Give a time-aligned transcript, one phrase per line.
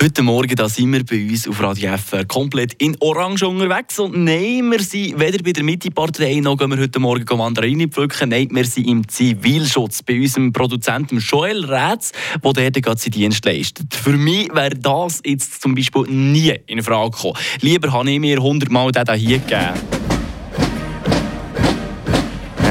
[0.00, 3.98] Heute Morgen da sind wir bei uns auf Radio F komplett in Orange unterwegs.
[3.98, 8.28] Und nein, wir sind weder bei der Mitte-Partei noch gehen wir heute Morgen Mandarinen pflücken.
[8.28, 12.12] Nein, wir sind im Zivilschutz bei unserem Produzenten Joel Rätz,
[12.44, 13.92] der dort gerade seinen Dienst leistet.
[13.94, 17.38] Für mich wäre das jetzt zum Beispiel nie in Frage gekommen.
[17.62, 19.93] Lieber habe ich mir 100 Mal den hier gegeben.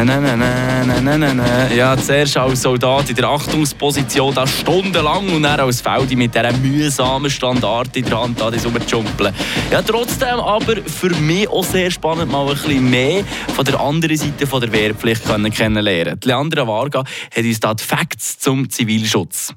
[0.05, 1.77] Nein, nein, nein, nein, nein, nein, nein.
[1.77, 6.52] Ja, zuerst als Soldat in der Achtungsposition, da stundenlang und dann als Feldi mit dieser
[6.52, 9.34] mühsamen Standard in der Hand da rumzumpeln.
[9.71, 13.23] Ja, trotzdem aber für mich auch sehr spannend, mal ein bisschen mehr
[13.55, 15.23] von der anderen Seite von der Wehrpflicht
[15.55, 16.20] kennenlernen.
[16.22, 16.99] Leandra Varga
[17.33, 19.53] hat uns da die Facts zum Zivilschutz.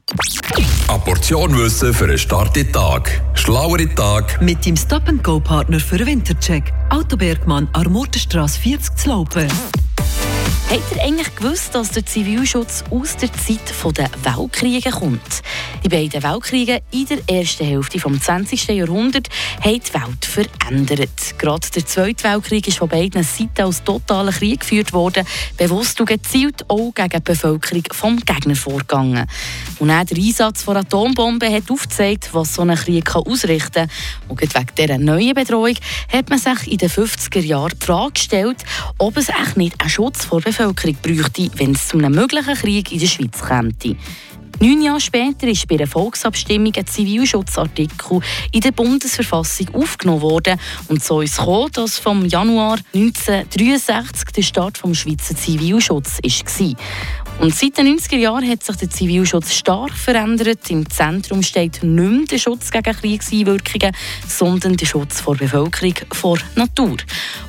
[0.86, 3.20] Eine Portion Wissen für einen starken Tag.
[3.34, 4.40] Schlauere Tag.
[4.40, 6.72] Mit dem Stop-and-Go-Partner für den Wintercheck.
[6.90, 9.48] Autobergmann, Armortenstrasse 40 zu Laupen.
[10.68, 15.42] Habt ihr eigentlich gewusst, dass der Zivilschutz aus der Zeit der Weltkriege kommt?
[15.84, 18.66] Die beiden Weltkriege in der ersten Hälfte des 20.
[18.70, 21.38] Jahrhunderts haben die Welt verändert.
[21.38, 25.24] Gerade der Zweite Weltkrieg ist von beiden Seiten als totaler Krieg geführt worden,
[25.56, 29.26] bewusst und gezielt auch gegen die Bevölkerung vom Gegner vorgegangen.
[29.78, 33.90] Und auch der Einsatz von Atombomben hat aufgezeigt, was so ein Krieg ausrichten kann.
[34.26, 35.76] Und wegen dieser neuen Bedrohung
[36.12, 38.64] hat man sich in den 50er Jahren die Frage gestellt,
[38.98, 42.54] ob es echt nicht einen Schutz vor der Bevölkerung bräuchte, wenn es zu einem möglichen
[42.54, 43.72] Krieg in der Schweiz käme.
[44.58, 48.20] Neun Jahre später ist bei einer Volksabstimmung ein Zivilschutzartikel
[48.52, 50.58] in der Bundesverfassung aufgenommen worden.
[50.88, 56.74] Und so ist es gekommen, dass vom Januar 1963 der Start des Schweizer Zivilschutzes war.
[57.38, 60.70] Und seit den 90er Jahren hat sich der Zivilschutz stark verändert.
[60.70, 63.94] Im Zentrum steht nicht mehr der Schutz gegen Kriegseinwirkungen,
[64.26, 66.96] sondern der Schutz vor Bevölkerung, vor Natur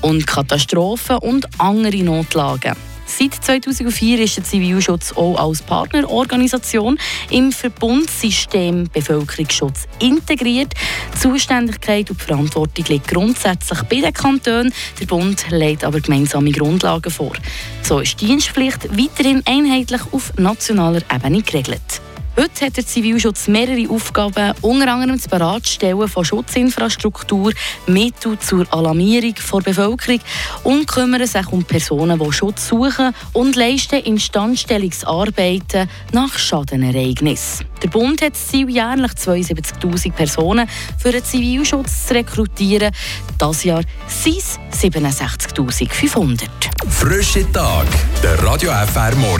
[0.02, 2.75] und Katastrophen und andere Notlagen.
[3.19, 6.99] Seit 2004 ist der Zivilschutz auch als Partnerorganisation
[7.31, 10.73] im Verbundsystem Bevölkerungsschutz integriert.
[11.15, 14.71] Die Zuständigkeit und die Verantwortung liegt grundsätzlich bei den Kantonen.
[14.99, 17.33] Der Bund legt aber gemeinsame Grundlagen vor.
[17.81, 22.06] So ist die Dienstpflicht weiterhin einheitlich auf nationaler Ebene geregelt.
[22.40, 27.52] Heute hat der Zivilschutz mehrere Aufgaben, unter anderem das Beratstellen von Schutzinfrastruktur,
[27.88, 30.20] Mittel zur Alarmierung der Bevölkerung
[30.64, 37.66] und kümmern sich um Personen, die Schutz suchen und leisten Instandstellungsarbeiten nach Schadenereignissen.
[37.81, 40.69] Der Bund hat das Ziel, jährlich 72'000 Personen
[41.00, 42.92] für den Zivilschutz zu rekrutieren.
[43.42, 46.48] Dieses Jahr sind es 67'500.
[46.88, 47.88] Frische Tag.
[48.22, 49.34] Der Radio FR Morgen.